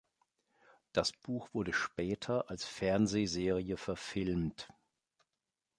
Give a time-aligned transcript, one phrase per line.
[0.93, 4.67] Das Buch wurde später als Fernsehserie verfilmt.